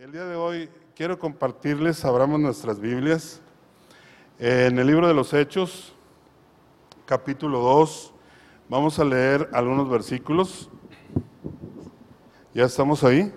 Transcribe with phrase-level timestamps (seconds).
[0.00, 3.42] El día de hoy quiero compartirles, abramos nuestras Biblias,
[4.38, 5.92] en el libro de los Hechos,
[7.04, 8.14] capítulo 2,
[8.70, 10.70] vamos a leer algunos versículos.
[12.54, 13.30] Ya estamos ahí.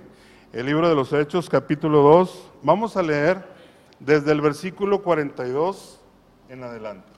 [0.54, 3.45] El libro de los Hechos, capítulo 2, vamos a leer
[4.00, 6.00] desde el versículo 42
[6.48, 7.11] en adelante.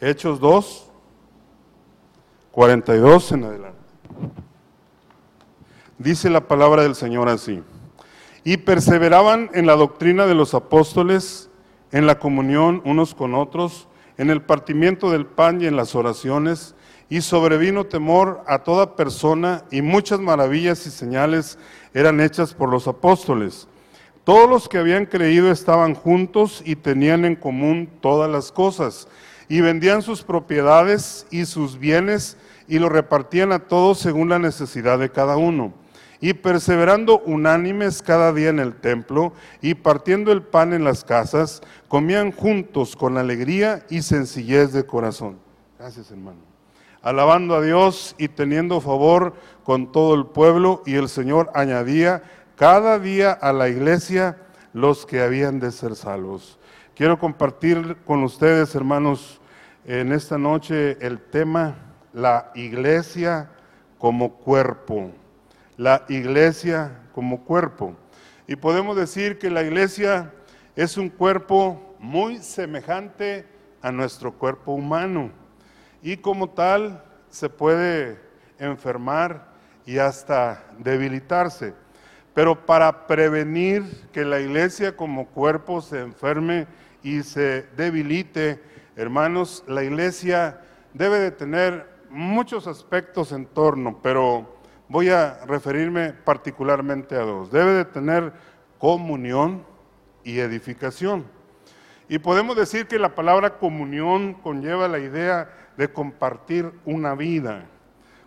[0.00, 0.90] Hechos 2,
[2.50, 3.79] 42 en adelante.
[6.00, 7.62] Dice la palabra del Señor así.
[8.42, 11.50] Y perseveraban en la doctrina de los apóstoles,
[11.92, 13.86] en la comunión unos con otros,
[14.16, 16.74] en el partimiento del pan y en las oraciones,
[17.10, 21.58] y sobrevino temor a toda persona, y muchas maravillas y señales
[21.92, 23.68] eran hechas por los apóstoles.
[24.24, 29.06] Todos los que habían creído estaban juntos y tenían en común todas las cosas,
[29.50, 32.38] y vendían sus propiedades y sus bienes,
[32.68, 35.74] y lo repartían a todos según la necesidad de cada uno
[36.20, 41.62] y perseverando unánimes cada día en el templo y partiendo el pan en las casas,
[41.88, 45.38] comían juntos con alegría y sencillez de corazón.
[45.78, 46.38] Gracias, hermano.
[47.02, 49.32] Alabando a Dios y teniendo favor
[49.64, 52.22] con todo el pueblo, y el Señor añadía
[52.56, 54.36] cada día a la iglesia
[54.74, 56.58] los que habían de ser salvos.
[56.94, 59.40] Quiero compartir con ustedes, hermanos,
[59.86, 61.76] en esta noche el tema,
[62.12, 63.48] la iglesia
[63.98, 65.10] como cuerpo
[65.80, 67.96] la iglesia como cuerpo.
[68.46, 70.30] Y podemos decir que la iglesia
[70.76, 73.46] es un cuerpo muy semejante
[73.80, 75.30] a nuestro cuerpo humano
[76.02, 78.20] y como tal se puede
[78.58, 79.54] enfermar
[79.86, 81.72] y hasta debilitarse.
[82.34, 86.66] Pero para prevenir que la iglesia como cuerpo se enferme
[87.02, 88.62] y se debilite,
[88.96, 90.60] hermanos, la iglesia
[90.92, 94.59] debe de tener muchos aspectos en torno, pero
[94.90, 97.50] voy a referirme particularmente a dos.
[97.50, 98.32] Debe de tener
[98.78, 99.64] comunión
[100.24, 101.24] y edificación.
[102.08, 107.66] Y podemos decir que la palabra comunión conlleva la idea de compartir una vida.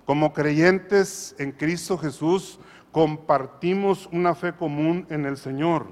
[0.05, 2.59] Como creyentes en Cristo Jesús,
[2.93, 5.87] compartimos una fe común en el Señor.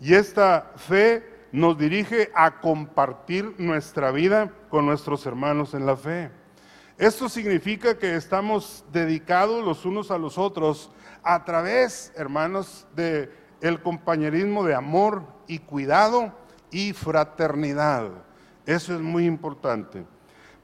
[0.00, 6.41] Y esta fe nos dirige a compartir nuestra vida con nuestros hermanos en la fe.
[7.02, 10.88] Esto significa que estamos dedicados los unos a los otros
[11.24, 13.28] a través, hermanos, de
[13.60, 16.32] el compañerismo de amor y cuidado
[16.70, 18.08] y fraternidad.
[18.66, 20.04] Eso es muy importante.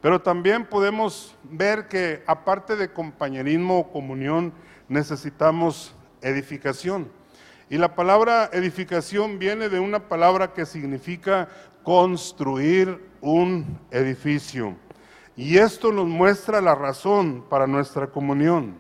[0.00, 4.53] Pero también podemos ver que aparte de compañerismo o comunión,
[4.88, 7.10] necesitamos edificación.
[7.69, 11.49] Y la palabra edificación viene de una palabra que significa
[11.82, 14.76] construir un edificio.
[15.38, 18.75] Y esto nos muestra la razón para nuestra comunión.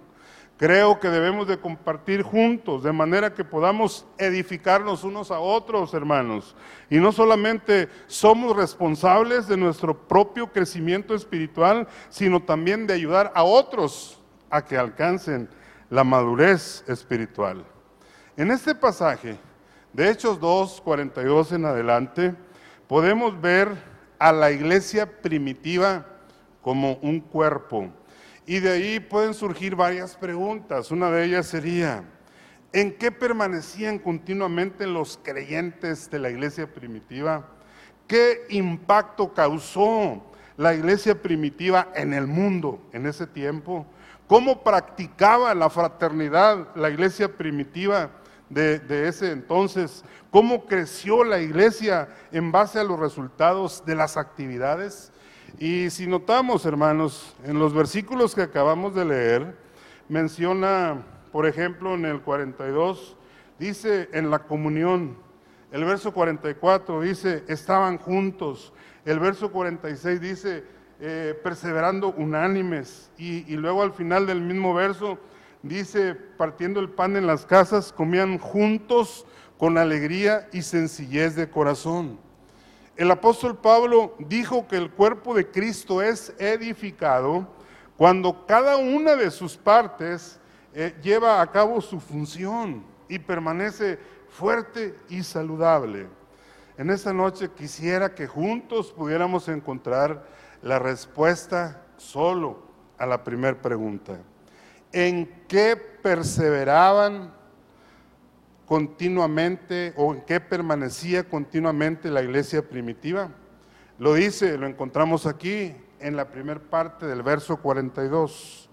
[0.56, 6.56] Creo que debemos de compartir juntos, de manera que podamos edificarnos unos a otros, hermanos.
[6.90, 13.44] Y no solamente somos responsables de nuestro propio crecimiento espiritual, sino también de ayudar a
[13.44, 14.20] otros
[14.50, 15.48] a que alcancen
[15.90, 17.64] la madurez espiritual.
[18.36, 19.38] En este pasaje,
[19.92, 22.34] de Hechos 2, 42 en adelante,
[22.88, 23.68] podemos ver
[24.18, 26.17] a la iglesia primitiva
[26.68, 27.88] como un cuerpo.
[28.44, 30.90] Y de ahí pueden surgir varias preguntas.
[30.90, 32.04] Una de ellas sería,
[32.74, 37.48] ¿en qué permanecían continuamente los creyentes de la iglesia primitiva?
[38.06, 40.22] ¿Qué impacto causó
[40.58, 43.86] la iglesia primitiva en el mundo en ese tiempo?
[44.26, 48.10] ¿Cómo practicaba la fraternidad la iglesia primitiva
[48.50, 50.04] de, de, ese entonces?
[50.30, 55.12] ¿Cómo creció la iglesia en base a los resultados de las actividades?
[55.58, 59.56] Y si notamos, hermanos, en los versículos que acabamos de leer,
[60.08, 63.16] menciona, por ejemplo, en el 42,
[63.58, 65.16] dice en la comunión.
[65.72, 68.72] El verso 44 dice, estaban juntos.
[69.04, 70.64] El verso 46 dice,
[71.00, 73.10] eh, perseverando unánimes.
[73.18, 75.18] Y, y luego al final del mismo verso
[75.62, 79.26] dice, partiendo el pan en las casas, comían juntos
[79.58, 82.18] con alegría y sencillez de corazón.
[82.98, 87.46] El apóstol Pablo dijo que el cuerpo de Cristo es edificado
[87.96, 90.40] cuando cada una de sus partes
[90.74, 96.08] eh, lleva a cabo su función y permanece fuerte y saludable.
[96.76, 100.26] En esta noche quisiera que juntos pudiéramos encontrar
[100.60, 102.64] la respuesta solo
[102.98, 104.18] a la primera pregunta.
[104.90, 107.32] ¿En qué perseveraban
[108.68, 113.30] continuamente o en qué permanecía continuamente la iglesia primitiva.
[113.98, 118.68] Lo dice, lo encontramos aquí en la primera parte del verso 42.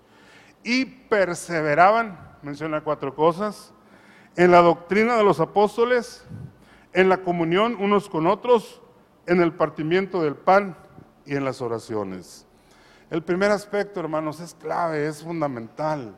[0.64, 3.74] Y perseveraban, menciona cuatro cosas,
[4.36, 6.26] en la doctrina de los apóstoles,
[6.92, 8.82] en la comunión unos con otros,
[9.28, 10.76] en el partimiento del pan
[11.26, 12.46] y en las oraciones.
[13.10, 16.16] El primer aspecto, hermanos, es clave, es fundamental.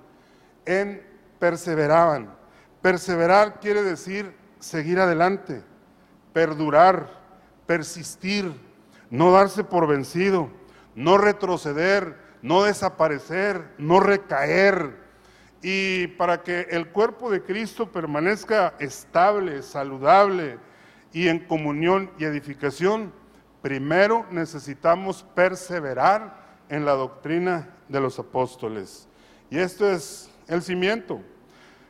[0.65, 1.05] En
[1.37, 2.35] perseveraban.
[2.81, 5.63] Perseverar quiere decir seguir adelante,
[6.33, 7.09] perdurar,
[7.65, 8.51] persistir,
[9.09, 10.49] no darse por vencido,
[10.95, 14.95] no retroceder, no desaparecer, no recaer.
[15.61, 20.59] Y para que el cuerpo de Cristo permanezca estable, saludable
[21.11, 23.11] y en comunión y edificación,
[23.61, 29.07] primero necesitamos perseverar en la doctrina de los apóstoles.
[29.49, 31.21] Y esto es el cimiento.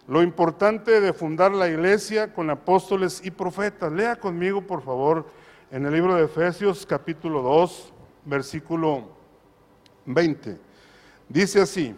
[0.07, 3.91] Lo importante de fundar la iglesia con apóstoles y profetas.
[3.91, 5.27] Lea conmigo, por favor,
[5.69, 7.91] en el libro de Efesios capítulo 2,
[8.23, 9.09] versículo
[10.05, 10.57] 20.
[11.27, 11.93] Dice así,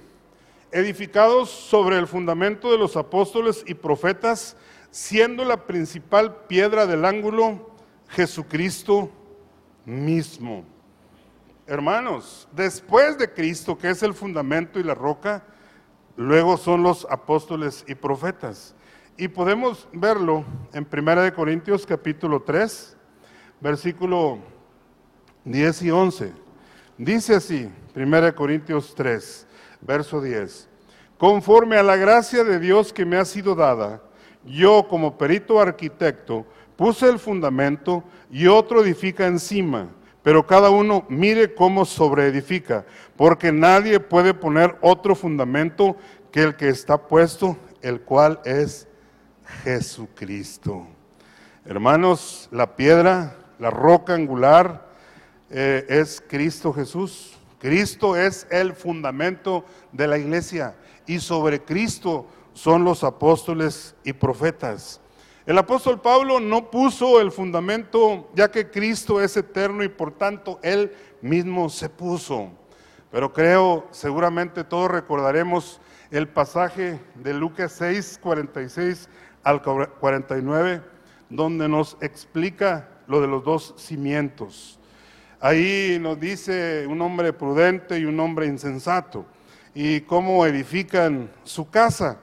[0.72, 4.58] edificados sobre el fundamento de los apóstoles y profetas,
[4.90, 7.70] siendo la principal piedra del ángulo
[8.08, 9.12] Jesucristo
[9.86, 10.64] mismo.
[11.68, 15.44] Hermanos, después de Cristo, que es el fundamento y la roca,
[16.20, 18.76] luego son los apóstoles y profetas.
[19.16, 20.44] Y podemos verlo
[20.74, 22.98] en 1 Corintios capítulo 3,
[23.62, 24.40] versículo
[25.46, 26.34] 10 y 11.
[26.98, 29.48] Dice así, 1 Corintios 3,
[29.80, 30.68] verso 10.
[31.18, 34.02] Conforme a la gracia de Dios que me ha sido dada,
[34.44, 36.46] yo como perito arquitecto
[36.76, 39.88] puse el fundamento y otro edifica encima
[40.24, 42.86] pero cada uno mire cómo sobreedifica,
[43.16, 45.96] porque nadie puede poner otro fundamento
[46.32, 48.88] que el que está puesto, el cual es
[49.64, 50.88] Jesucristo.
[51.66, 54.90] Hermanos, la piedra, la roca angular
[55.50, 57.34] eh, es Cristo Jesús.
[57.60, 60.76] Cristo es el fundamento de la iglesia
[61.06, 65.02] y sobre Cristo son los apóstoles y profetas.
[65.50, 70.60] El apóstol Pablo no puso el fundamento ya que Cristo es eterno y por tanto
[70.62, 70.94] él
[71.24, 72.52] mismo se puso.
[73.10, 75.82] Pero creo, seguramente todos recordaremos
[76.12, 79.10] el pasaje de Lucas 6, 46
[79.42, 80.84] al 49,
[81.32, 84.78] donde nos explica lo de los dos cimientos.
[85.40, 89.26] Ahí nos dice un hombre prudente y un hombre insensato
[89.74, 92.20] y cómo edifican su casa.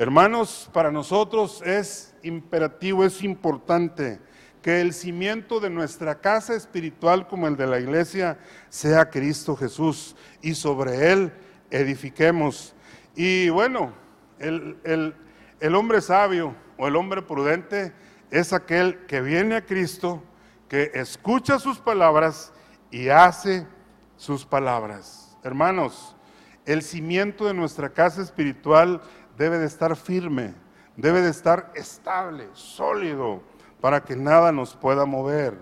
[0.00, 4.20] Hermanos, para nosotros es imperativo, es importante
[4.62, 10.14] que el cimiento de nuestra casa espiritual como el de la iglesia sea Cristo Jesús
[10.40, 11.32] y sobre él
[11.72, 12.76] edifiquemos.
[13.16, 13.92] Y bueno,
[14.38, 14.76] el,
[15.58, 17.92] el hombre sabio o el hombre prudente
[18.30, 20.22] es aquel que viene a Cristo,
[20.68, 22.52] que escucha sus palabras
[22.92, 23.66] y hace
[24.16, 25.36] sus palabras.
[25.42, 26.14] Hermanos,
[26.68, 29.00] el cimiento de nuestra casa espiritual
[29.38, 30.54] debe de estar firme
[30.98, 33.40] debe de estar estable, sólido,
[33.80, 35.56] para que nada nos pueda mover.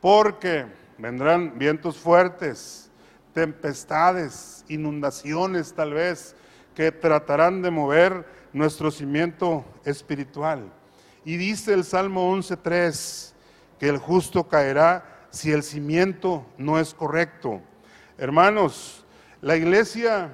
[0.00, 0.64] Porque
[0.96, 2.90] vendrán vientos fuertes,
[3.34, 6.34] tempestades, inundaciones tal vez,
[6.74, 10.72] que tratarán de mover nuestro cimiento espiritual.
[11.22, 13.34] Y dice el Salmo 11.3
[13.78, 17.60] que el justo caerá si el cimiento no es correcto.
[18.16, 19.04] Hermanos,
[19.42, 20.32] la iglesia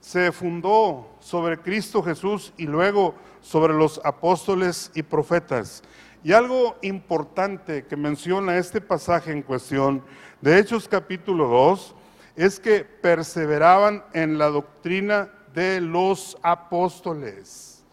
[0.00, 5.82] se fundó sobre Cristo Jesús y luego sobre los apóstoles y profetas.
[6.24, 10.02] Y algo importante que menciona este pasaje en cuestión
[10.40, 11.94] de Hechos capítulo 2
[12.34, 17.84] es que perseveraban en la doctrina de los apóstoles.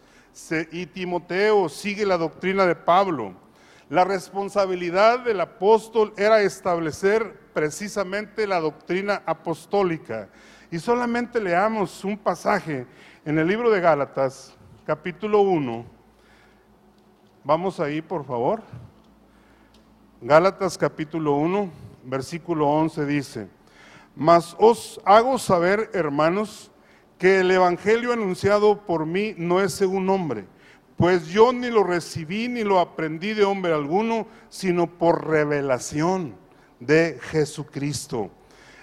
[0.72, 3.34] Y Timoteo sigue la doctrina de Pablo.
[3.90, 10.30] La responsabilidad del apóstol era establecer precisamente la doctrina apostólica.
[10.70, 12.86] Y solamente leamos un pasaje
[13.26, 14.54] en el libro de Gálatas,
[14.86, 15.84] capítulo 1.
[17.42, 18.62] Vamos ahí, por favor.
[20.20, 21.68] Gálatas capítulo 1,
[22.04, 23.48] versículo 11 dice,
[24.14, 26.70] Mas os hago saber, hermanos,
[27.18, 30.44] que el Evangelio anunciado por mí no es según hombre,
[30.96, 36.36] pues yo ni lo recibí ni lo aprendí de hombre alguno, sino por revelación
[36.78, 38.30] de Jesucristo.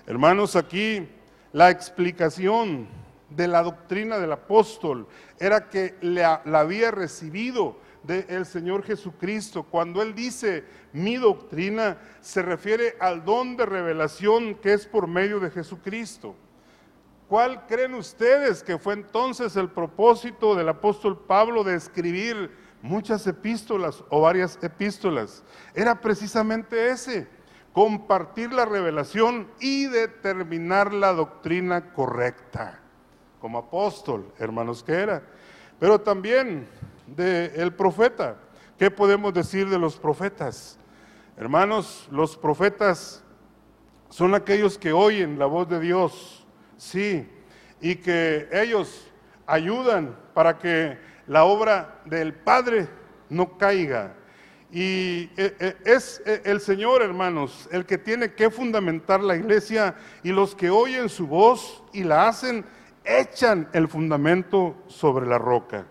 [0.06, 1.08] Hermanos, aquí
[1.54, 3.03] la explicación
[3.36, 5.08] de la doctrina del apóstol
[5.40, 9.64] era que la, había recibido del Señor Jesucristo.
[9.64, 15.40] Cuando Él dice mi doctrina, se refiere al don de revelación que es por medio
[15.40, 16.36] de Jesucristo.
[17.28, 24.04] ¿Cuál creen ustedes que fue entonces el propósito del apóstol Pablo de escribir muchas epístolas
[24.10, 25.44] o varias epístolas?
[25.74, 27.28] Era precisamente ese,
[27.72, 32.83] compartir la revelación y determinar la doctrina correcta
[33.44, 35.22] como apóstol, hermanos que era.
[35.78, 36.66] Pero también
[37.06, 38.38] del profeta.
[38.80, 40.80] ¿Qué podemos decir de los profetas?
[41.36, 43.22] Hermanos, los profetas
[44.08, 46.48] son aquellos que oyen la voz de Dios,
[46.78, 47.28] sí,
[47.82, 49.12] y que ellos
[49.46, 50.98] ayudan para que
[51.28, 52.88] la obra del Padre
[53.28, 54.16] no caiga.
[54.72, 59.96] Y eh, eh, es eh, el Señor, hermanos, el que tiene que fundamentar la iglesia
[60.24, 62.64] y los que oyen su voz y la hacen,
[63.04, 65.86] echan el fundamento sobre la roca.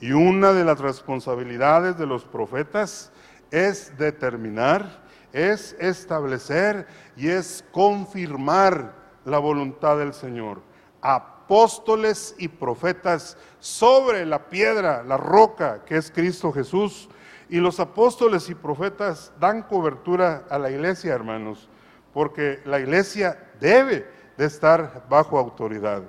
[0.00, 3.12] Y una de las responsabilidades de los profetas
[3.50, 8.94] es determinar, es establecer y es confirmar
[9.24, 10.60] la voluntad del Señor.
[11.00, 17.08] Apóstoles y profetas sobre la piedra, la roca que es Cristo Jesús.
[17.48, 21.68] Y los apóstoles y profetas dan cobertura a la iglesia, hermanos,
[22.12, 26.02] porque la iglesia debe de estar bajo autoridad.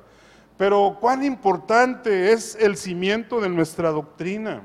[0.57, 4.61] Pero cuán importante es el cimiento de nuestra doctrina.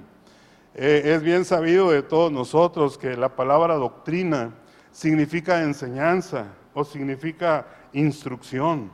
[0.75, 4.55] Eh, es bien sabido de todos nosotros que la palabra doctrina
[4.93, 8.93] significa enseñanza o significa instrucción.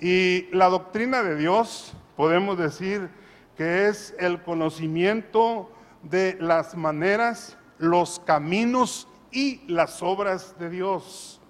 [0.00, 3.08] Y la doctrina de Dios, podemos decir
[3.56, 5.70] que es el conocimiento
[6.02, 11.40] de las maneras, los caminos y las obras de Dios.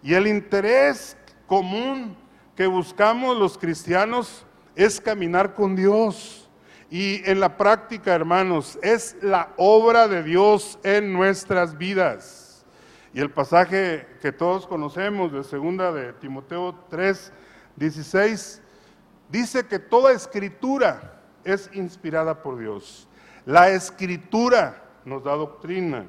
[0.00, 1.16] Y el interés
[1.48, 2.16] común
[2.58, 6.50] que buscamos los cristianos es caminar con Dios.
[6.90, 12.66] Y en la práctica, hermanos, es la obra de Dios en nuestras vidas.
[13.14, 17.32] Y el pasaje que todos conocemos de segunda de Timoteo 3,
[17.76, 18.60] 16,
[19.30, 23.06] dice que toda escritura es inspirada por Dios.
[23.46, 26.06] La escritura nos da doctrina,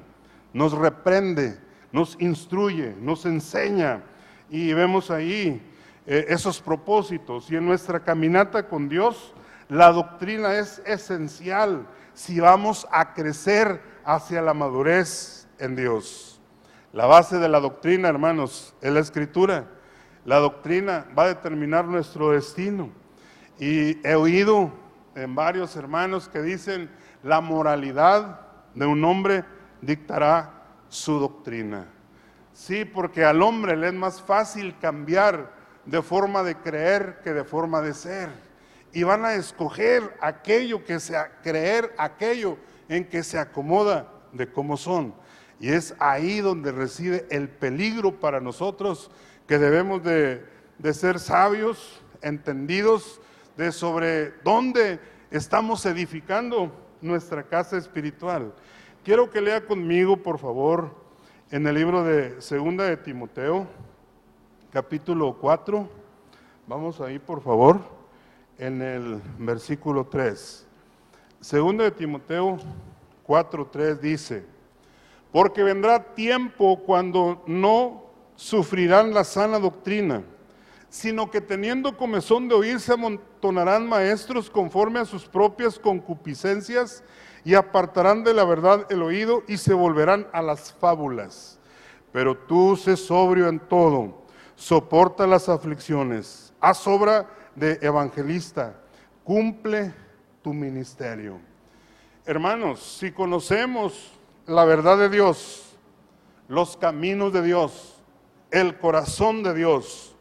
[0.52, 1.60] nos reprende,
[1.92, 4.02] nos instruye, nos enseña.
[4.50, 5.69] Y vemos ahí
[6.12, 7.48] eh, esos propósitos.
[7.52, 9.32] Y en nuestra caminata con Dios,
[9.68, 16.40] la doctrina es esencial si vamos a crecer hacia la madurez en Dios.
[16.92, 19.68] La base de la doctrina, hermanos, es la escritura.
[20.24, 22.90] La doctrina va a determinar nuestro destino.
[23.60, 24.72] Y he oído
[25.14, 26.90] en varios hermanos que dicen,
[27.22, 29.44] la moralidad de un hombre
[29.80, 31.86] dictará su doctrina.
[32.52, 37.44] Sí, porque al hombre le es más fácil cambiar de forma de creer que de
[37.44, 38.28] forma de ser.
[38.92, 42.56] Y van a escoger aquello que sea, creer aquello
[42.88, 45.14] en que se acomoda de cómo son.
[45.60, 49.10] Y es ahí donde reside el peligro para nosotros
[49.46, 50.44] que debemos de,
[50.78, 53.20] de ser sabios, entendidos
[53.56, 54.98] de sobre dónde
[55.30, 58.54] estamos edificando nuestra casa espiritual.
[59.04, 60.94] Quiero que lea conmigo, por favor,
[61.50, 63.66] en el libro de Segunda de Timoteo
[64.70, 65.88] capítulo 4.
[66.68, 67.80] Vamos ahí, por favor,
[68.56, 70.64] en el versículo 3.
[71.40, 72.58] Segundo de Timoteo
[73.24, 74.44] 4, 3 dice,
[75.32, 78.04] porque vendrá tiempo cuando no
[78.36, 80.22] sufrirán la sana doctrina,
[80.88, 87.02] sino que teniendo comezón de oír se amontonarán maestros conforme a sus propias concupiscencias
[87.44, 91.58] y apartarán de la verdad el oído y se volverán a las fábulas.
[92.12, 94.19] Pero tú sé sobrio en todo
[94.60, 97.26] soporta las aflicciones, haz obra
[97.56, 98.74] de evangelista,
[99.24, 99.94] cumple
[100.42, 101.40] tu ministerio.
[102.26, 104.12] Hermanos, si conocemos
[104.46, 105.78] la verdad de Dios,
[106.46, 108.02] los caminos de Dios,
[108.50, 110.14] el corazón de Dios,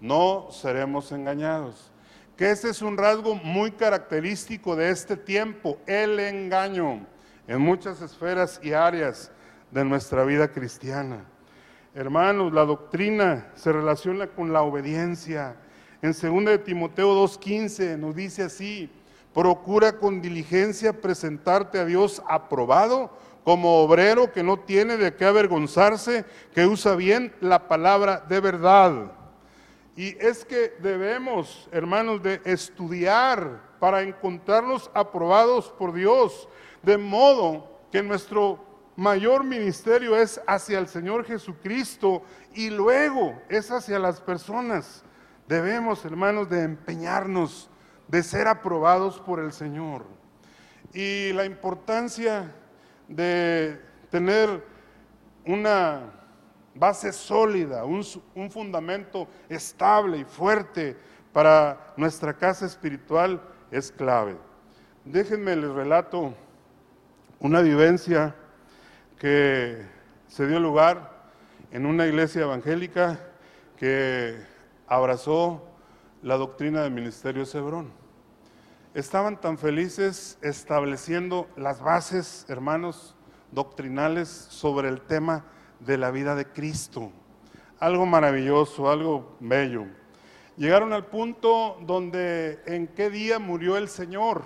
[0.00, 1.92] no seremos engañados.
[2.36, 7.06] Que ese es un rasgo muy característico de este tiempo, el engaño
[7.46, 9.30] en muchas esferas y áreas
[9.70, 11.24] de nuestra vida cristiana.
[11.96, 15.56] Hermanos, la doctrina se relaciona con la obediencia.
[16.02, 18.90] En 2 de Timoteo 2.15 nos dice así,
[19.32, 26.26] procura con diligencia presentarte a Dios aprobado como obrero que no tiene de qué avergonzarse,
[26.54, 29.12] que usa bien la palabra de verdad.
[29.96, 36.46] Y es que debemos, hermanos, de estudiar para encontrarnos aprobados por Dios,
[36.82, 38.65] de modo que nuestro
[38.96, 42.22] mayor ministerio es hacia el Señor Jesucristo
[42.54, 45.04] y luego es hacia las personas.
[45.46, 47.70] Debemos, hermanos, de empeñarnos,
[48.08, 50.06] de ser aprobados por el Señor.
[50.92, 52.52] Y la importancia
[53.06, 54.64] de tener
[55.44, 56.12] una
[56.74, 60.96] base sólida, un, un, fundamento estable y fuerte
[61.32, 64.36] para nuestra casa espiritual es clave.
[65.04, 66.34] Déjenme les relato
[67.38, 68.34] una vivencia
[69.18, 69.82] que
[70.28, 71.30] se dio lugar
[71.70, 73.18] en una iglesia evangélica
[73.76, 74.36] que
[74.86, 75.64] abrazó
[76.22, 77.92] la doctrina del ministerio Cebrón.
[78.94, 83.14] estaban tan felices estableciendo las bases, hermanos,
[83.52, 85.44] doctrinales sobre el tema
[85.80, 87.12] de la vida de Cristo.
[87.78, 89.84] Algo maravilloso, algo bello.
[90.56, 94.44] Llegaron al punto donde en qué día murió el Señor.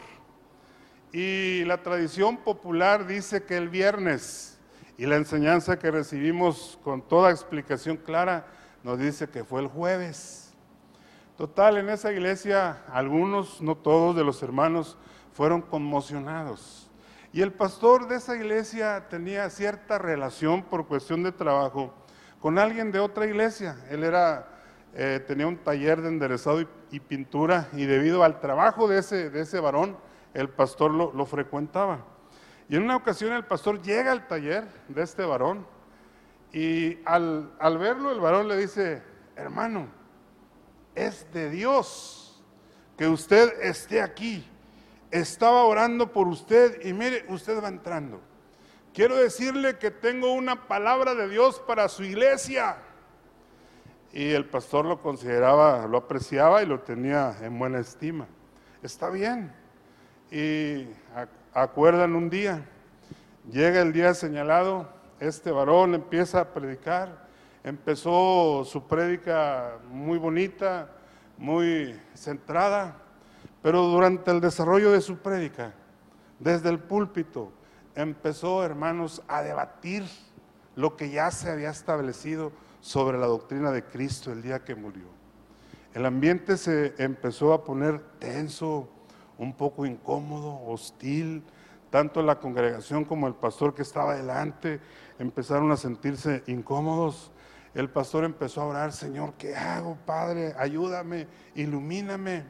[1.12, 4.49] Y la tradición popular dice que el viernes,
[5.00, 8.44] y la enseñanza que recibimos con toda explicación clara
[8.82, 10.52] nos dice que fue el jueves.
[11.38, 14.98] Total, en esa iglesia algunos, no todos de los hermanos,
[15.32, 16.90] fueron conmocionados.
[17.32, 21.94] Y el pastor de esa iglesia tenía cierta relación por cuestión de trabajo
[22.38, 23.78] con alguien de otra iglesia.
[23.88, 24.48] Él era,
[24.92, 29.40] eh, tenía un taller de enderezado y, pintura y debido al trabajo de ese, de
[29.40, 29.96] ese varón,
[30.34, 32.04] el pastor lo, lo frecuentaba.
[32.70, 35.66] Y en una ocasión el pastor llega al taller de este varón
[36.52, 39.02] y al, al verlo el varón le dice,
[39.34, 39.88] hermano,
[40.94, 42.40] es de Dios
[42.96, 44.48] que usted esté aquí.
[45.10, 48.20] Estaba orando por usted y mire, usted va entrando.
[48.94, 52.76] Quiero decirle que tengo una palabra de Dios para su iglesia.
[54.12, 58.28] Y el pastor lo consideraba, lo apreciaba y lo tenía en buena estima.
[58.80, 59.52] Está bien.
[60.30, 60.86] Y
[61.54, 62.66] acuerdan un día,
[63.50, 64.88] llega el día señalado,
[65.20, 67.30] este varón empieza a predicar
[67.62, 70.90] Empezó su prédica muy bonita,
[71.36, 72.96] muy centrada,
[73.62, 75.74] pero durante el desarrollo de su prédica,
[76.38, 77.52] desde el púlpito,
[77.94, 80.04] empezó, hermanos, a debatir
[80.74, 85.04] lo que ya se había establecido sobre la doctrina de Cristo el día que murió.
[85.92, 88.88] El ambiente se empezó a poner tenso,
[89.40, 91.42] un poco incómodo, hostil,
[91.90, 94.80] tanto la congregación como el pastor que estaba delante
[95.18, 97.32] empezaron a sentirse incómodos
[97.74, 100.54] el pastor empezó a orar, Señor, ¿qué hago, Padre?
[100.58, 102.44] Ayúdame, ilumíname.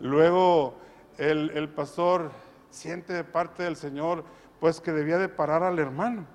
[0.00, 0.76] Luego
[1.18, 2.30] el, pastor
[2.70, 4.24] siente de parte del Señor,
[4.60, 6.26] pues que debía de parar al hermano.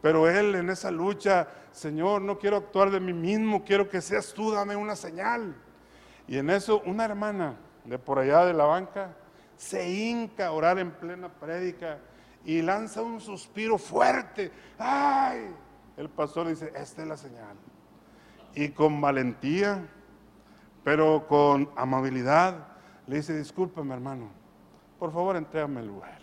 [0.00, 4.32] Pero él en esa lucha, Señor, no quiero actuar de mí mismo, quiero que seas
[4.32, 5.56] tú, dame una señal.
[6.28, 9.16] Y en eso una hermana de por allá de la banca
[9.56, 11.98] se hinca a orar en plena prédica
[12.44, 14.52] y lanza un suspiro fuerte.
[14.78, 15.54] ¡Ay!
[15.96, 17.56] el pastor dice, esta es la señal.
[18.54, 19.86] Y con valentía,
[20.84, 22.68] pero con amabilidad,
[23.06, 24.28] le dice, discúlpeme hermano,
[24.98, 26.18] por favor entrégame el lugar.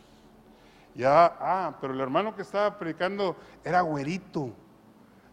[0.95, 4.51] Ya, ah, pero el hermano que estaba predicando era güerito.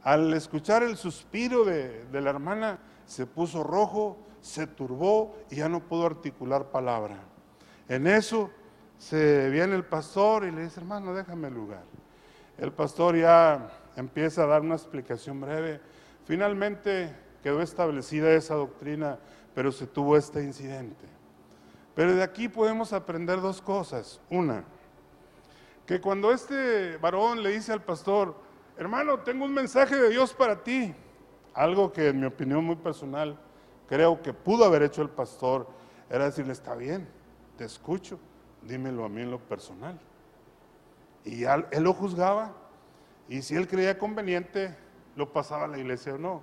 [0.03, 5.69] Al escuchar el suspiro de, de la hermana, se puso rojo, se turbó y ya
[5.69, 7.30] no pudo articular palabra.
[7.91, 8.51] En eso
[8.99, 11.83] se viene el pastor y le dice, hermano, déjame el lugar.
[12.57, 15.81] El pastor ya empieza a dar una explicación breve.
[16.25, 19.19] Finalmente quedó establecida esa doctrina,
[19.57, 21.05] pero se tuvo este incidente.
[21.97, 24.21] Pero de aquí podemos aprender dos cosas.
[24.31, 24.63] Una,
[25.85, 28.37] que cuando este varón le dice al pastor,
[28.79, 30.95] hermano, tengo un mensaje de Dios para ti,
[31.55, 33.37] algo que en mi opinión muy personal
[33.89, 35.67] creo que pudo haber hecho el pastor,
[36.09, 37.09] era decirle, está bien,
[37.61, 38.19] te escucho,
[38.63, 40.01] dímelo a mí en lo personal.
[41.27, 42.55] Y él lo juzgaba
[43.29, 44.75] y si él creía conveniente,
[45.15, 46.41] lo pasaba a la iglesia o no.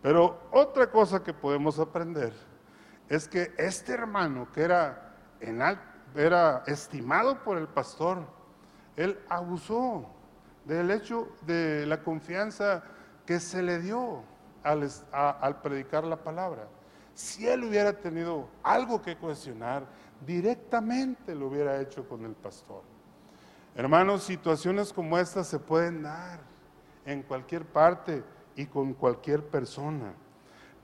[0.00, 2.32] Pero otra cosa que podemos aprender
[3.10, 5.60] es que este hermano que era, en
[6.14, 8.24] era estimado por el pastor,
[8.96, 10.06] él abusó
[10.64, 12.82] del hecho de la confianza
[13.26, 14.22] que se le dio
[14.62, 16.66] al, al predicar la palabra.
[17.12, 19.84] Si él hubiera tenido algo que cuestionar,
[20.26, 22.82] directamente lo hubiera hecho con el pastor.
[23.74, 26.40] Hermanos, situaciones como estas se pueden dar
[27.06, 28.22] en cualquier parte
[28.56, 30.12] y con cualquier persona.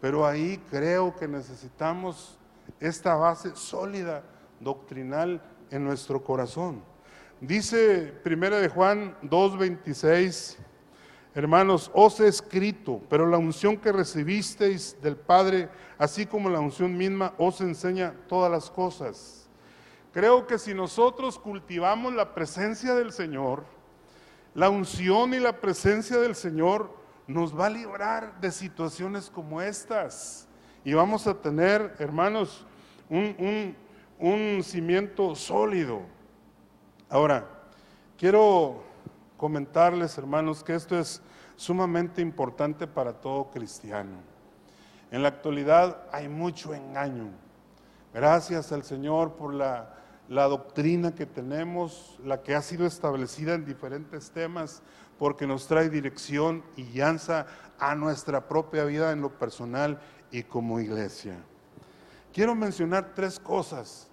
[0.01, 2.39] Pero ahí creo que necesitamos
[2.81, 4.23] esta base sólida,
[4.61, 6.83] doctrinal en nuestro corazón.
[7.41, 10.57] Dice Primera de Juan 2:26,
[11.37, 15.69] hermanos, os he escrito, pero la unción que recibisteis del Padre,
[15.99, 19.47] así como la unción misma, os enseña todas las cosas
[20.17, 23.67] Creo que si nosotros cultivamos la presencia del Señor,
[24.55, 26.91] la unción y la presencia del Señor
[27.27, 30.49] nos va a librar de situaciones como estas.
[30.87, 32.65] Y vamos a tener, hermanos,
[33.11, 36.01] un, cimiento sólido.
[37.11, 37.47] Ahora,
[38.17, 38.85] quiero
[39.37, 41.23] comentarles, hermanos, que esto es
[41.57, 44.19] sumamente importante para todo cristiano.
[45.11, 47.31] En la actualidad hay mucho engaño.
[48.13, 49.95] Gracias al Señor por la
[50.29, 54.83] doctrina que tenemos, la que ha sido establecida en diferentes temas,
[55.19, 57.47] porque nos trae dirección y guianza
[57.79, 61.37] a nuestra propia vida en lo personal y como iglesia.
[62.33, 64.09] Quiero mencionar tres cosas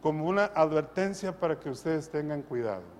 [0.00, 2.97] como una advertencia para que ustedes tengan cuidado.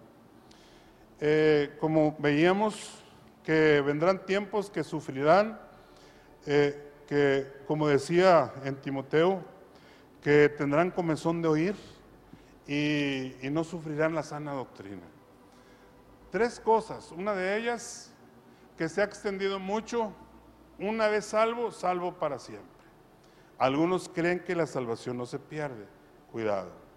[1.21, 3.03] Eh, como veíamos
[3.43, 5.59] que vendrán tiempos que sufrirán,
[6.47, 9.43] eh, que como decía en Timoteo,
[10.23, 11.75] que tendrán comezón de oír
[12.67, 15.03] y, y no sufrirán la sana doctrina.
[16.31, 18.13] Tres cosas, una de ellas
[18.77, 20.13] que se ha extendido mucho,
[20.79, 22.69] una vez salvo, salvo para siempre.
[23.59, 25.87] Algunos creen que la salvación no se pierde,
[26.31, 26.88] cuidado.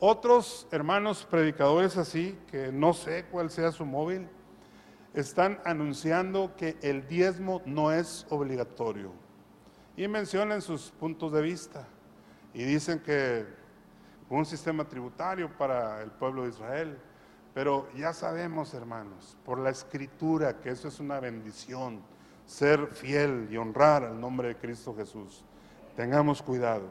[0.00, 4.28] Otros hermanos predicadores así, que no sé cuál sea su móvil,
[5.14, 9.12] están anunciando que el diezmo no es obligatorio.
[9.96, 11.86] Y mencionan sus puntos de vista.
[12.52, 13.46] Y dicen que
[14.28, 16.98] un sistema tributario para el pueblo de Israel.
[17.52, 22.02] Pero ya sabemos, hermanos, por la escritura, que eso es una bendición,
[22.46, 25.44] ser fiel y honrar al nombre de Cristo Jesús.
[25.94, 26.88] Tengamos cuidado.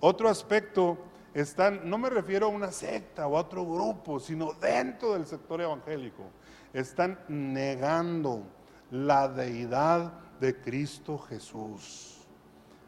[0.00, 0.96] Otro aspecto
[1.34, 5.60] están, no me refiero a una secta o a otro grupo, sino dentro del sector
[5.60, 6.24] evangélico
[6.72, 8.44] están negando
[8.90, 12.26] la deidad de Cristo Jesús.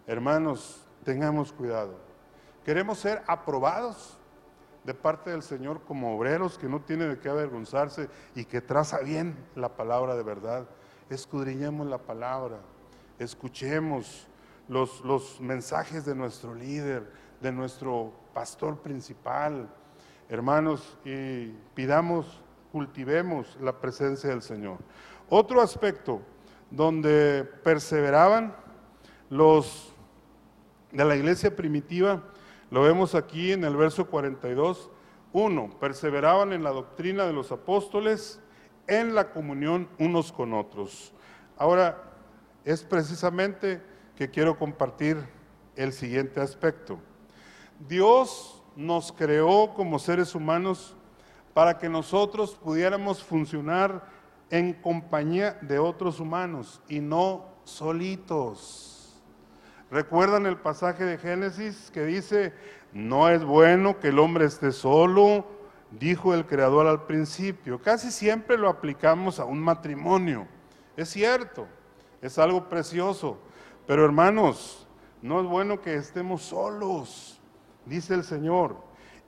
[0.07, 1.95] Hermanos, tengamos cuidado.
[2.65, 4.19] Queremos ser aprobados
[4.85, 8.99] de parte del Señor como obreros que no tiene de qué avergonzarse y que traza
[8.99, 10.67] bien la palabra de verdad.
[11.11, 12.61] Escudriñemos la palabra,
[13.19, 14.27] escuchemos
[14.69, 19.69] los, los mensajes de nuestro líder, de nuestro pastor principal,
[20.29, 22.43] hermanos, y pidamos
[22.73, 24.79] cultivemos la presencia del Señor.
[25.29, 26.23] Otro aspecto
[26.71, 28.57] donde perseveraban
[29.29, 29.95] los
[30.91, 32.23] de la iglesia primitiva,
[32.71, 34.91] lo vemos aquí en el verso 42.
[35.33, 38.41] Uno, perseveraban en la doctrina de los apóstoles,
[38.87, 41.13] en la comunión unos con otros.
[41.57, 42.03] Ahora,
[42.65, 43.83] es precisamente
[44.17, 45.19] que quiero compartir
[45.77, 46.99] el siguiente aspecto.
[47.89, 50.95] Dios nos creó como seres humanos
[51.53, 54.09] para que nosotros pudiéramos funcionar
[54.51, 59.21] en compañía de otros humanos y no solitos.
[59.91, 62.55] ¿Recuerdan el pasaje de Génesis que dice,
[62.93, 65.45] no es bueno que el hombre esté solo,
[65.91, 67.81] dijo el Creador al principio?
[67.83, 70.47] Casi siempre lo aplicamos a un matrimonio.
[70.97, 71.67] Es cierto,
[72.21, 73.39] es algo precioso,
[73.87, 74.87] pero hermanos,
[75.21, 77.42] no es bueno que estemos solos,
[77.87, 78.77] dice el Señor.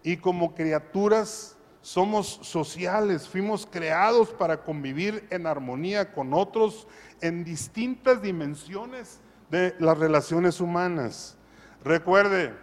[0.02, 6.88] Y como criaturas somos sociales, fuimos creados para convivir en armonía con otros
[7.20, 11.36] en distintas dimensiones de las relaciones humanas.
[11.84, 12.54] Recuerde,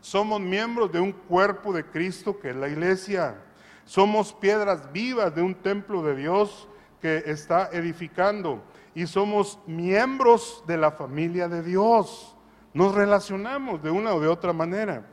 [0.00, 3.42] somos miembros de un cuerpo de Cristo que es la iglesia.
[3.84, 6.68] Somos piedras vivas de un templo de Dios
[7.00, 8.62] que está edificando
[8.94, 12.36] y somos miembros de la familia de Dios.
[12.72, 15.06] Nos relacionamos de una o de otra manera.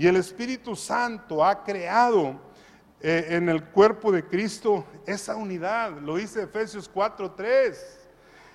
[0.00, 2.40] Y el Espíritu Santo ha creado
[3.02, 7.76] eh, en el cuerpo de Cristo esa unidad, lo dice Efesios 4:3.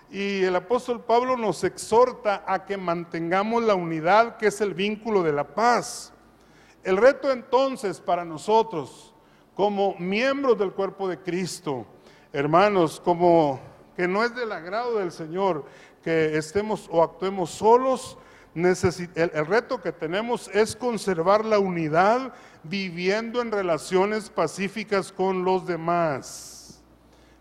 [0.10, 5.22] Y el apóstol Pablo nos exhorta a que mantengamos la unidad que es el vínculo
[5.22, 6.12] de la paz.
[6.84, 9.14] El reto entonces para nosotros,
[9.54, 11.86] como miembros del cuerpo de Cristo,
[12.34, 13.60] hermanos, como
[13.96, 15.66] que no es del agrado del Señor
[16.04, 18.18] que estemos o actuemos solos,
[18.56, 26.82] el, reto que tenemos es conservar la unidad viviendo en relaciones pacíficas con los demás.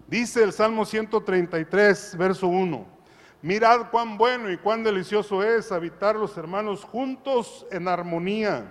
[0.08, 2.86] Dice el Salmo 133, verso 1.
[3.42, 8.66] Mirad cuán bueno y cuán delicioso es habitar los hermanos juntos en armonía.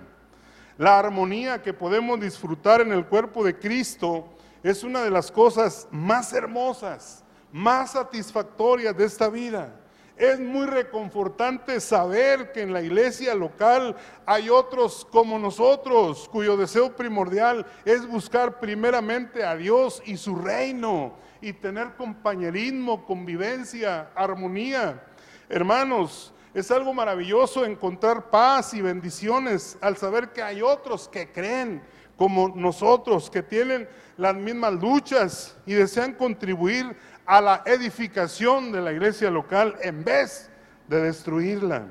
[0.76, 4.28] La armonía que podemos disfrutar en el cuerpo de Cristo
[4.62, 9.80] es una de las cosas más hermosas, más satisfactorias de esta vida.
[10.16, 16.94] Es muy reconfortante saber que en la iglesia local hay otros como nosotros, cuyo deseo
[16.94, 25.02] primordial es buscar primeramente a Dios y su reino y tener compañerismo, convivencia, armonía.
[25.48, 31.82] Hermanos, es algo maravilloso encontrar paz y bendiciones al saber que hay otros que creen
[32.16, 38.92] como nosotros, que tienen las mismas luchas y desean contribuir a la edificación de la
[38.92, 40.50] iglesia local en vez
[40.88, 41.88] de destruirla.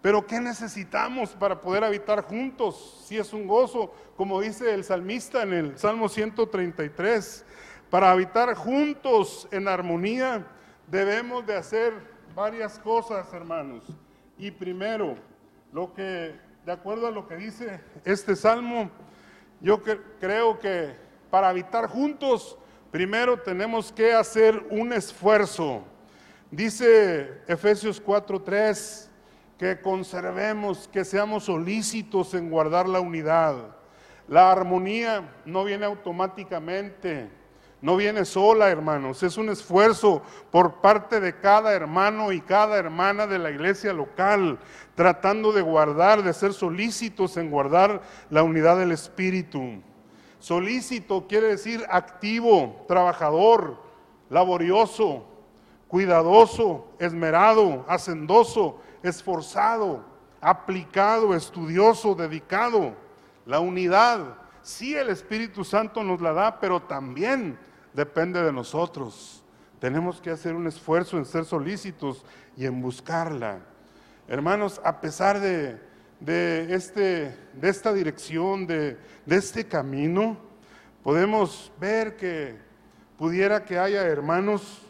[0.00, 3.04] Pero ¿qué necesitamos para poder habitar juntos?
[3.06, 7.44] Si es un gozo, como dice el salmista en el Salmo 133,
[7.88, 10.46] para habitar juntos en armonía
[10.88, 11.94] debemos de hacer
[12.34, 13.84] varias cosas, hermanos.
[14.38, 15.16] Y primero,
[15.72, 16.34] lo que,
[16.66, 18.90] de acuerdo a lo que dice este salmo,
[19.60, 19.80] yo
[20.18, 20.96] creo que
[21.30, 22.58] para habitar juntos
[22.92, 25.82] Primero tenemos que hacer un esfuerzo.
[26.50, 29.08] Dice Efesios 4:3
[29.58, 33.54] que conservemos, que seamos solícitos en guardar la unidad.
[34.28, 37.30] La armonía no viene automáticamente,
[37.80, 43.26] no viene sola, hermanos, es un esfuerzo por parte de cada hermano y cada hermana
[43.26, 44.58] de la iglesia local,
[44.94, 49.80] tratando de guardar, de ser solícitos en guardar la unidad del Espíritu.
[50.42, 53.80] Solícito quiere decir activo, trabajador,
[54.28, 55.24] laborioso,
[55.86, 60.04] cuidadoso, esmerado, hacendoso, esforzado,
[60.40, 62.96] aplicado, estudioso, dedicado.
[63.46, 67.56] La unidad, sí el Espíritu Santo nos la da, pero también
[67.94, 69.44] depende de nosotros.
[69.78, 72.24] Tenemos que hacer un esfuerzo en ser solícitos
[72.56, 73.60] y en buscarla.
[74.26, 75.80] Hermanos, a pesar de,
[76.26, 80.36] este, de esta dirección, de, de este camino,
[81.02, 82.56] podemos ver que
[83.18, 84.82] pudiera que haya hermanos,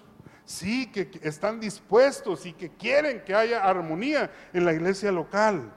[0.44, 5.72] sí, que están dispuestos y que quieren que haya armonía en la iglesia local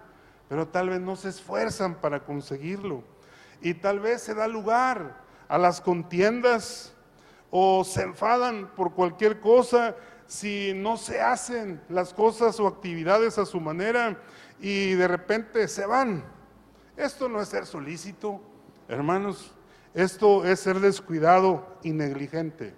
[0.47, 3.03] pero tal vez no se esfuerzan para conseguirlo.
[3.61, 6.93] Y tal vez se da lugar a las contiendas
[7.49, 9.95] o se enfadan por cualquier cosa
[10.27, 14.19] si no se hacen las cosas o actividades a su manera
[14.59, 16.23] y de repente se van.
[16.97, 18.41] Esto no es ser solícito,
[18.87, 19.53] hermanos,
[19.93, 22.73] esto es ser descuidado y negligente.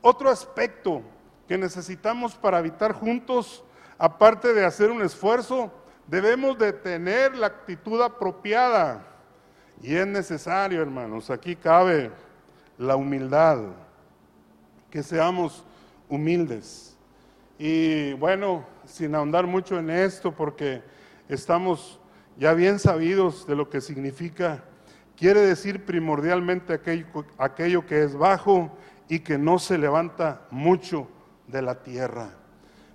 [0.00, 1.02] Otro aspecto
[1.48, 3.64] que necesitamos para habitar juntos,
[3.98, 5.70] aparte de hacer un esfuerzo,
[6.06, 9.06] Debemos de tener la actitud apropiada.
[9.82, 12.10] Y es necesario, hermanos, aquí cabe
[12.78, 13.58] la humildad,
[14.90, 15.64] que seamos
[16.08, 16.96] humildes.
[17.58, 20.82] Y bueno, sin ahondar mucho en esto, porque
[21.28, 22.00] estamos
[22.36, 24.64] ya bien sabidos de lo que significa,
[25.16, 27.06] quiere decir primordialmente aquello,
[27.38, 28.70] aquello que es bajo
[29.08, 31.08] y que no se levanta mucho
[31.46, 32.30] de la tierra.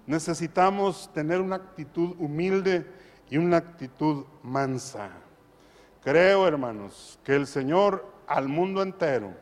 [0.05, 2.85] Necesitamos tener una actitud humilde
[3.29, 5.09] y una actitud mansa.
[6.03, 9.33] Creo, hermanos, que el Señor al mundo entero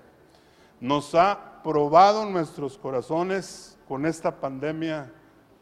[0.80, 5.12] nos ha probado nuestros corazones con esta pandemia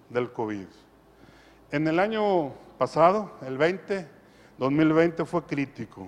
[0.09, 0.67] del COVID.
[1.71, 4.07] En el año pasado, el 20,
[4.57, 6.07] 2020 fue crítico.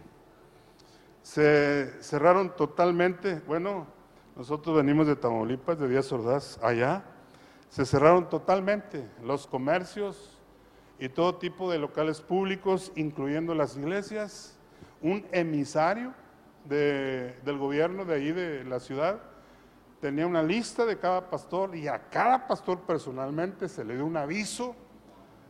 [1.21, 3.87] Se cerraron totalmente, bueno,
[4.35, 7.03] nosotros venimos de Tamaulipas, de Díaz Ordaz, allá,
[7.69, 10.37] se cerraron totalmente los comercios,
[10.99, 14.57] y todo tipo de locales públicos, incluyendo las iglesias,
[15.01, 16.13] un emisario
[16.65, 19.21] del gobierno de ahí de la ciudad
[20.01, 24.17] tenía una lista de cada pastor y a cada pastor personalmente se le dio un
[24.17, 24.75] aviso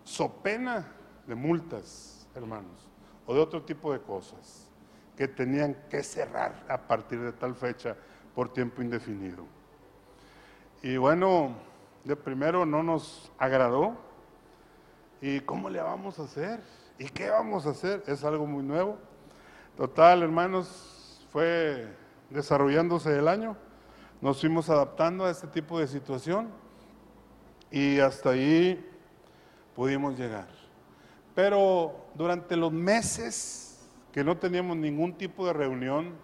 [0.03, 0.85] so pena
[1.27, 2.89] de multas, hermanos,
[3.25, 4.69] o de otro tipo de cosas
[5.15, 7.95] que tenían que cerrar a partir de tal fecha
[8.33, 9.45] por tiempo indefinido.
[10.81, 11.55] Y bueno,
[12.03, 13.97] de primero no nos agradó,
[15.21, 16.61] ¿Y cómo le vamos a hacer?
[16.99, 18.03] ¿Y qué vamos a hacer?
[18.07, 18.97] Es algo muy nuevo.
[19.75, 21.87] Total, hermanos, fue
[22.29, 23.57] desarrollándose el año.
[24.21, 26.49] Nos fuimos adaptando a este tipo de situación
[27.71, 28.83] y hasta ahí
[29.75, 30.47] pudimos llegar.
[31.37, 36.15] Pero durante los meses que no teníamos ningún tipo de reunión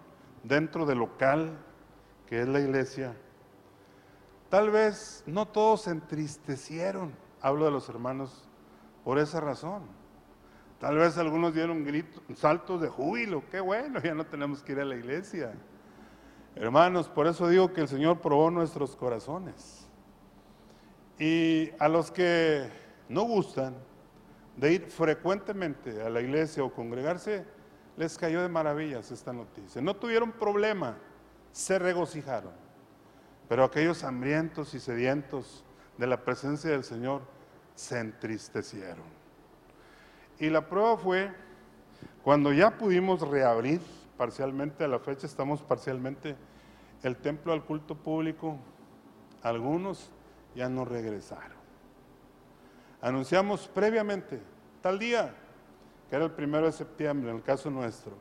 [0.42, 1.56] dentro del local,
[2.26, 3.14] que es la iglesia,
[4.48, 7.14] tal vez no todos se entristecieron.
[7.40, 8.48] Hablo de los hermanos
[9.04, 9.82] por esa razón.
[10.80, 14.80] Tal vez algunos dieron gritos, saltos de júbilo, qué bueno, ya no tenemos que ir
[14.80, 15.54] a la iglesia.
[16.56, 19.86] Hermanos, por eso digo que el Señor probó nuestros corazones.
[21.20, 22.68] Y a los que
[23.08, 23.76] no gustan
[24.56, 27.44] de ir frecuentemente a la iglesia o congregarse,
[27.96, 29.80] les cayó de maravillas esta noticia.
[29.80, 30.96] No tuvieron problema,
[31.52, 32.52] se regocijaron.
[33.48, 35.64] Pero aquellos hambrientos y sedientos
[35.98, 37.22] de la presencia del Señor
[37.74, 39.04] se entristecieron.
[40.38, 41.32] Y la prueba fue
[42.22, 43.80] cuando ya pudimos reabrir
[44.16, 46.36] parcialmente, a la fecha estamos parcialmente,
[47.02, 48.58] el templo al culto público,
[49.42, 50.10] algunos
[50.54, 51.53] ya no regresaron.
[53.04, 54.40] Anunciamos previamente,
[54.80, 55.34] tal día,
[56.08, 58.16] que era el primero de septiembre, en el caso nuestro,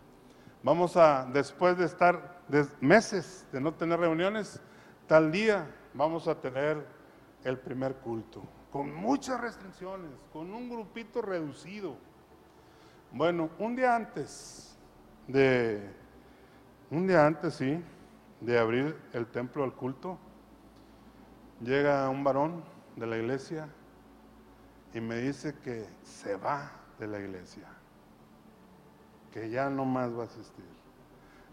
[0.62, 2.42] vamos a, después de estar
[2.82, 4.60] meses de no tener reuniones,
[5.08, 6.86] tal día vamos a tener
[7.46, 8.44] el primer culto
[8.74, 11.96] con muchas restricciones, con un grupito reducido.
[13.14, 14.78] Bueno, un día antes
[15.30, 15.90] de,
[16.92, 17.82] un día antes, sí,
[18.42, 20.18] de abrir el templo al culto,
[21.62, 22.66] llega un varón
[22.98, 23.70] de la iglesia
[24.94, 27.68] y me dice que se va de la iglesia,
[29.32, 30.66] que ya no más va a asistir.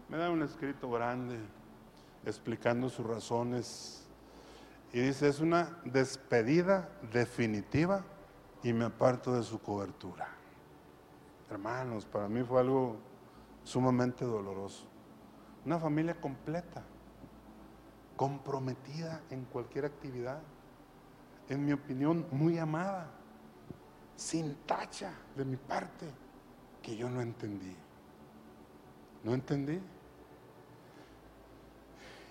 [0.09, 1.39] Me da un escrito grande
[2.25, 4.05] explicando sus razones
[4.93, 8.03] y dice, es una despedida definitiva
[8.61, 10.27] y me aparto de su cobertura.
[11.49, 12.97] Hermanos, para mí fue algo
[13.63, 14.85] sumamente doloroso.
[15.65, 16.83] Una familia completa,
[18.15, 20.41] comprometida en cualquier actividad,
[21.49, 23.09] en mi opinión, muy amada,
[24.21, 26.05] sin tacha de mi parte,
[26.83, 27.75] que yo no entendí.
[29.23, 29.81] No entendí.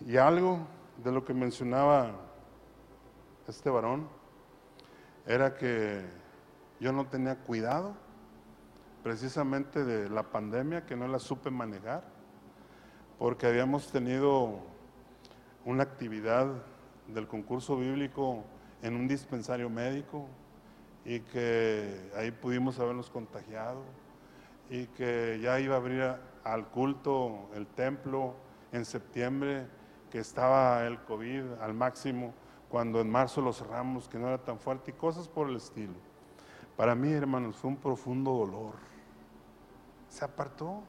[0.07, 0.61] Y algo
[1.03, 2.12] de lo que mencionaba
[3.48, 4.09] este varón
[5.26, 6.07] era que
[6.79, 7.96] yo no tenía cuidado
[9.03, 12.05] precisamente de la pandemia, que no la supe manejar,
[13.18, 14.61] porque habíamos tenido
[15.64, 16.46] una actividad
[17.09, 18.44] del concurso bíblico
[18.81, 20.29] en un dispensario médico
[21.05, 23.83] y que ahí pudimos habernos contagiado
[24.69, 28.35] y que ya iba a abrir al culto el templo
[28.73, 29.67] en septiembre,
[30.11, 32.33] que estaba el COVID al máximo,
[32.69, 35.95] cuando en marzo lo cerramos, que no era tan fuerte y cosas por el estilo.
[36.77, 38.75] Para mí, hermanos, fue un profundo dolor.
[40.09, 40.83] Se apartó,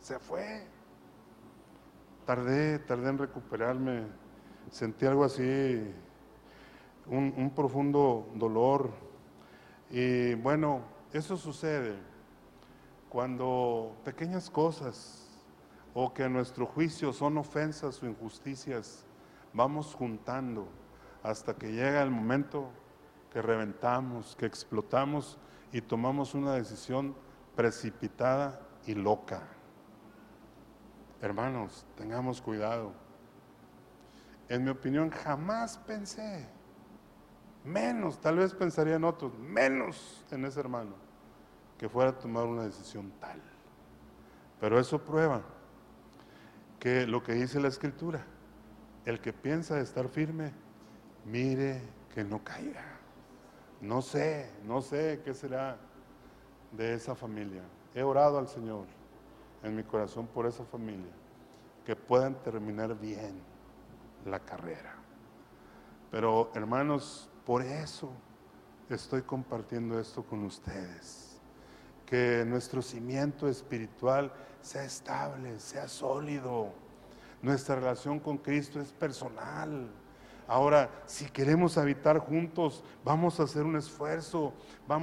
[0.00, 0.66] se fue.
[2.24, 4.06] Tardé, tardé en recuperarme.
[4.70, 5.94] Sentí algo así,
[7.06, 8.90] un, un profundo dolor.
[9.90, 11.96] Y bueno, eso sucede
[13.08, 15.26] cuando pequeñas cosas
[15.94, 19.06] o que a nuestro juicio son ofensas o injusticias,
[19.52, 20.68] vamos juntando
[21.22, 22.70] hasta que llega el momento
[23.32, 25.38] que reventamos, que explotamos
[25.72, 27.14] y tomamos una decisión
[27.54, 29.42] precipitada y loca.
[31.22, 32.92] Hermanos, tengamos cuidado.
[34.48, 36.46] En mi opinión, jamás pensé,
[37.66, 40.94] menos, tal vez pensaría en otros, menos en ese hermano,
[41.78, 43.40] que fuera a tomar una decisión tal.
[44.60, 45.42] Pero eso prueba
[46.78, 48.24] que lo que dice la escritura,
[49.04, 50.52] el que piensa estar firme,
[51.24, 51.82] mire
[52.14, 52.84] que no caiga.
[53.80, 55.76] No sé, no sé qué será
[56.72, 57.62] de esa familia.
[57.94, 58.86] He orado al Señor
[59.62, 61.12] en mi corazón por esa familia,
[61.84, 63.40] que puedan terminar bien
[64.24, 64.94] la carrera.
[66.10, 68.10] Pero hermanos, por eso
[68.90, 71.40] estoy compartiendo esto con ustedes.
[72.04, 76.72] Que nuestro cimiento espiritual sea estable, sea sólido.
[77.40, 79.88] Nuestra relación con Cristo es personal.
[80.48, 84.52] Ahora, si queremos habitar juntos, vamos a hacer un esfuerzo.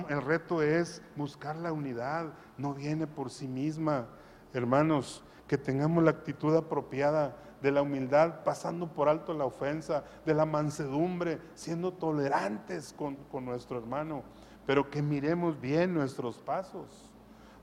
[0.10, 4.08] el reto es buscar la unidad, no viene por sí misma.
[4.54, 10.34] Hermanos, que tengamos la actitud apropiada de la humildad, pasando por alto la ofensa, de
[10.34, 14.22] la mansedumbre, siendo tolerantes con, con nuestro hermano,
[14.66, 17.10] pero que miremos bien nuestros pasos,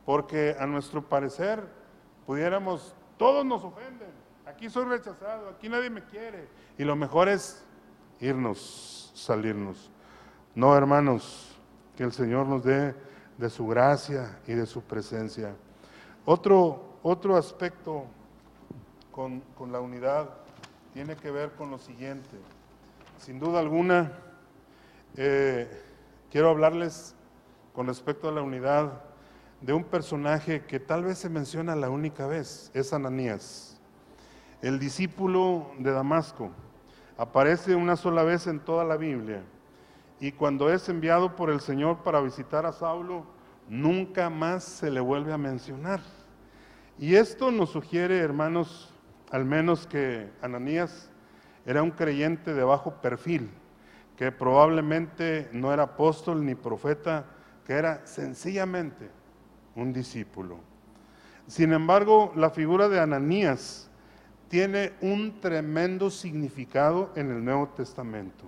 [0.06, 1.62] porque a nuestro parecer
[2.24, 4.08] pudiéramos, todos nos ofenden,
[4.46, 7.62] aquí soy rechazado, aquí nadie me quiere, y lo mejor es
[8.20, 9.90] irnos, salirnos.
[10.54, 11.58] No, hermanos,
[11.94, 12.94] que el Señor nos dé
[13.36, 15.54] de su gracia y de su presencia.
[16.24, 18.06] Otro, otro aspecto
[19.12, 20.30] con, la unidad
[20.92, 22.36] tiene que ver con lo siguiente.
[23.18, 24.12] Sin duda alguna,
[25.16, 25.68] eh,
[26.30, 27.14] quiero hablarles
[27.74, 29.02] con respecto a la unidad
[29.60, 33.78] de un personaje que tal vez se menciona la única vez, es Ananías,
[34.62, 36.50] el discípulo de Damasco
[37.16, 39.42] aparece una sola vez en toda la Biblia.
[40.20, 43.24] Y cuando es enviado por el Señor para visitar a Saulo,
[43.68, 46.00] nunca más se le vuelve a mencionar.
[46.98, 48.92] Y esto nos sugiere, hermanos,
[49.30, 51.10] al menos que Ananías
[51.66, 53.50] era un creyente de bajo perfil,
[54.16, 57.24] que probablemente no era apóstol ni profeta,
[57.64, 59.10] que era sencillamente
[59.76, 60.58] un discípulo.
[61.46, 63.88] Sin embargo, la figura de Ananías
[64.48, 68.44] tiene un tremendo significado en el Nuevo Testamento.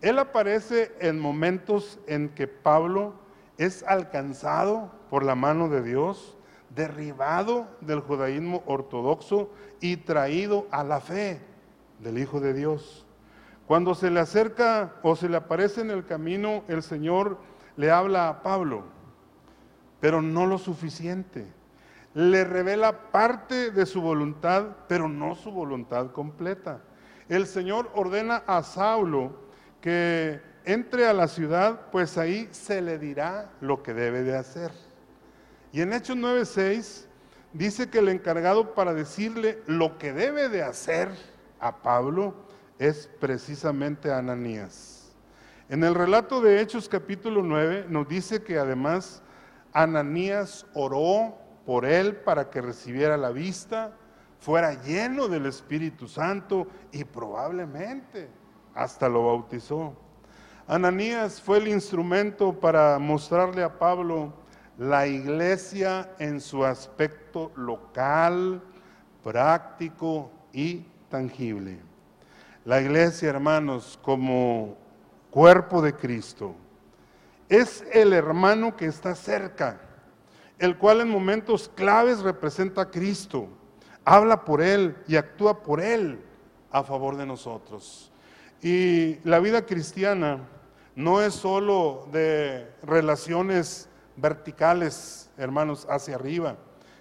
[0.00, 3.14] Él aparece en momentos en que Pablo
[3.58, 6.33] es alcanzado por la mano de Dios,
[6.74, 11.40] derribado del judaísmo ortodoxo y traído a la fe
[12.00, 13.06] del Hijo de Dios.
[13.66, 17.38] Cuando se le acerca o se le aparece en el camino, el Señor
[17.76, 18.84] le habla a Pablo,
[20.00, 21.46] pero no lo suficiente
[22.14, 26.80] le revela parte de su voluntad, pero no su voluntad completa.
[27.28, 29.44] El Señor ordena a Saulo
[29.80, 34.70] que entre a la ciudad, pues ahí se le dirá lo que debe de hacer.
[35.74, 37.06] Y en Hechos 9:6
[37.52, 41.10] dice que el encargado para decirle lo que debe de hacer
[41.58, 42.32] a Pablo
[42.78, 45.16] es precisamente Ananías.
[45.68, 49.20] En el relato de Hechos capítulo 9 nos dice que además
[49.72, 51.34] Ananías oró
[51.66, 53.96] por él para que recibiera la vista,
[54.38, 58.28] fuera lleno del Espíritu Santo y probablemente
[58.76, 59.92] hasta lo bautizó.
[60.68, 64.43] Ananías fue el instrumento para mostrarle a Pablo
[64.78, 68.60] la iglesia en su aspecto local,
[69.22, 71.78] práctico y tangible.
[72.64, 74.76] La iglesia, hermanos, como
[75.30, 76.54] cuerpo de Cristo,
[77.48, 79.80] es el hermano que está cerca,
[80.58, 83.48] el cual en momentos claves representa a Cristo,
[84.04, 86.20] habla por Él y actúa por Él
[86.70, 88.10] a favor de nosotros.
[88.62, 90.40] Y la vida cristiana
[90.96, 96.56] no es solo de relaciones verticales, hermanos, hacia arriba,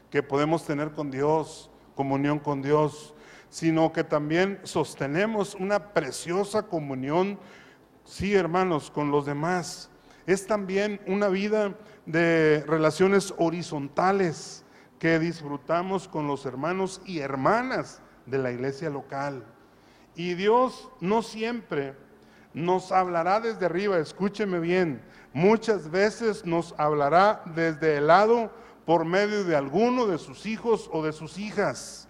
[0.09, 3.13] que podemos tener con Dios, comunión con Dios,
[3.49, 7.39] sino que también sostenemos una preciosa comunión,
[8.03, 9.89] sí, hermanos, con los demás.
[10.25, 14.63] Es también una vida de relaciones horizontales
[14.97, 19.45] que disfrutamos con los hermanos y hermanas de la iglesia local.
[20.15, 21.95] Y Dios no siempre
[22.53, 25.01] nos hablará desde arriba, escúcheme bien,
[25.33, 28.51] muchas veces nos hablará desde el lado
[28.85, 32.07] por medio de alguno de sus hijos o de sus hijas.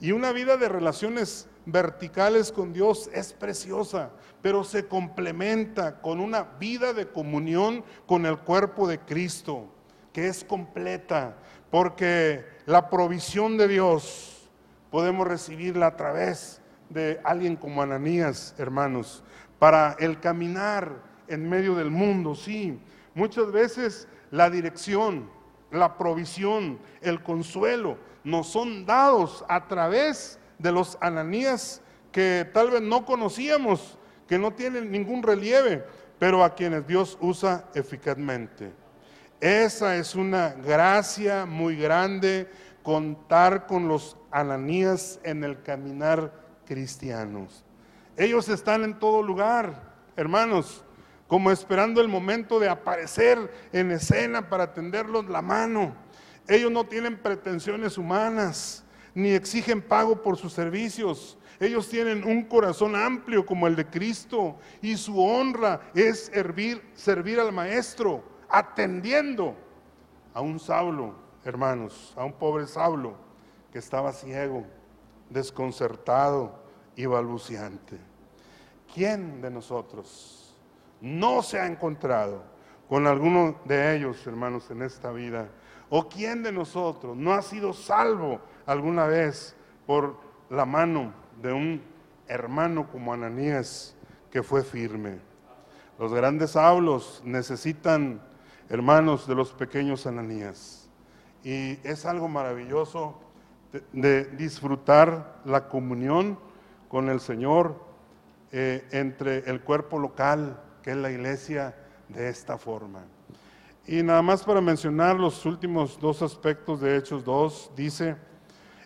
[0.00, 4.10] Y una vida de relaciones verticales con Dios es preciosa,
[4.42, 9.66] pero se complementa con una vida de comunión con el cuerpo de Cristo,
[10.12, 11.36] que es completa,
[11.70, 14.48] porque la provisión de Dios
[14.90, 19.24] podemos recibirla a través de alguien como Ananías, hermanos,
[19.58, 22.78] para el caminar en medio del mundo, sí.
[23.14, 25.28] Muchas veces la dirección,
[25.70, 32.82] la provisión, el consuelo nos son dados a través de los ananías que tal vez
[32.82, 35.84] no conocíamos, que no tienen ningún relieve,
[36.18, 38.72] pero a quienes Dios usa eficazmente.
[39.40, 42.48] Esa es una gracia muy grande,
[42.82, 46.32] contar con los ananías en el caminar
[46.66, 47.64] cristianos.
[48.16, 50.82] Ellos están en todo lugar, hermanos,
[51.28, 55.94] como esperando el momento de aparecer en escena para tenderlos la mano.
[56.48, 61.36] Ellos no tienen pretensiones humanas, ni exigen pago por sus servicios.
[61.58, 66.30] Ellos tienen un corazón amplio como el de Cristo y su honra es
[66.94, 69.56] servir, al Maestro, atendiendo
[70.34, 71.14] a un Saulo,
[71.44, 73.16] hermanos, a un pobre Saulo
[73.72, 74.64] que estaba ciego,
[75.30, 76.62] desconcertado
[76.94, 77.98] y balbuciante.
[78.94, 80.45] ¿Quién de nosotros
[81.00, 82.42] no se ha encontrado
[82.88, 85.48] con alguno de ellos, hermanos, en esta vida?
[85.88, 89.54] ¿O quién de nosotros no ha sido salvo alguna vez
[89.86, 90.18] por
[90.50, 91.82] la mano de un
[92.28, 93.94] hermano como Ananías
[94.30, 95.18] que fue firme?
[95.98, 98.20] Los grandes hablos necesitan
[98.68, 100.88] hermanos de los pequeños Ananías.
[101.44, 103.20] Y es algo maravilloso
[103.92, 106.38] de, disfrutar la comunión
[106.88, 107.80] con el Señor
[108.52, 111.74] eh, entre el cuerpo local, que es la iglesia,
[112.08, 113.00] de esta forma.
[113.88, 118.14] Y nada más para mencionar los últimos dos aspectos de Hechos 2, dice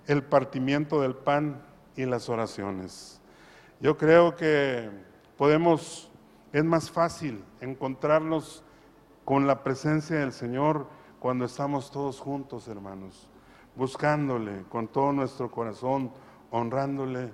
[0.06, 1.60] el partimiento del pan
[1.96, 3.20] y las oraciones.
[3.80, 4.88] Yo creo que
[5.36, 6.10] podemos,
[6.54, 8.64] es más fácil encontrarnos
[9.26, 10.86] con la presencia del Señor
[11.18, 13.28] cuando estamos todos juntos, hermanos,
[13.76, 16.10] buscándole con todo nuestro corazón,
[16.50, 17.30] honrándole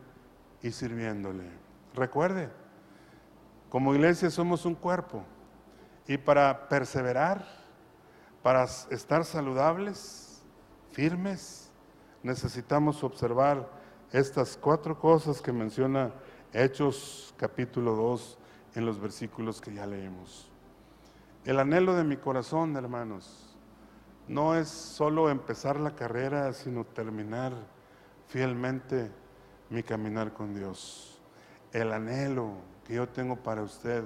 [0.60, 1.44] y sirviéndole.
[1.94, 2.65] Recuerde,
[3.76, 5.22] como iglesia somos un cuerpo
[6.08, 7.46] y para perseverar,
[8.42, 10.42] para estar saludables,
[10.92, 11.70] firmes,
[12.22, 13.68] necesitamos observar
[14.12, 16.10] estas cuatro cosas que menciona
[16.54, 18.38] Hechos capítulo 2
[18.76, 20.50] en los versículos que ya leemos.
[21.44, 23.58] El anhelo de mi corazón, hermanos,
[24.26, 27.52] no es solo empezar la carrera, sino terminar
[28.26, 29.10] fielmente
[29.68, 31.20] mi caminar con Dios.
[31.74, 32.54] El anhelo
[32.86, 34.04] que yo tengo para usted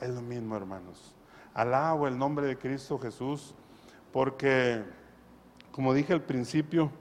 [0.00, 1.14] es lo mismo, hermanos
[1.54, 3.52] Alabo el nombre de Cristo Jesús,
[4.12, 4.84] porque,
[5.72, 6.92] como dije al principio,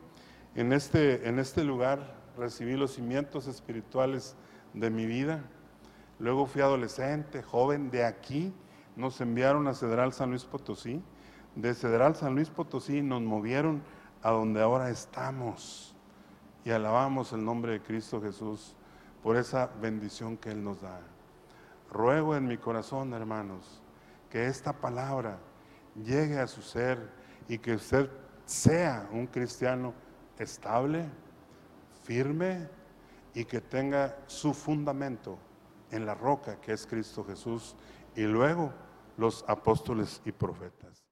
[0.56, 4.36] en este, en este lugar recibí los cimientos espirituales
[4.74, 5.44] de mi vida.
[6.18, 8.52] Luego fui adolescente, joven, de aquí
[8.96, 11.04] nos enviaron a Cedral San Luis Potosí.
[11.56, 13.84] De Cedral San Luis Potosí nos movieron
[14.24, 15.96] a donde ahora estamos.
[16.66, 18.76] Y alabamos el nombre de Cristo Jesús
[19.22, 21.00] por esa bendición que Él nos da.
[21.92, 23.82] Ruego en mi corazón, hermanos,
[24.30, 25.40] que esta palabra
[25.96, 27.10] llegue a su ser
[27.48, 28.10] y que usted
[28.46, 29.94] sea un cristiano
[30.38, 31.10] estable,
[32.04, 32.70] firme
[33.34, 35.38] y que tenga su fundamento
[35.92, 37.76] en la roca que es Cristo Jesús
[38.16, 38.74] y luego
[39.18, 41.04] los apóstoles y profetas.